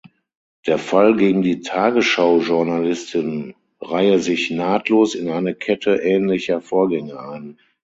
[0.65, 7.59] Der Fall gegen die Tagesschau-Journalisten reihe sich "nahtlos" in eine Kette ähnlicher Vorgänge ein.